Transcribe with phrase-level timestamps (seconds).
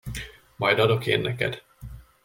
[0.55, 1.61] Majd adok én neked!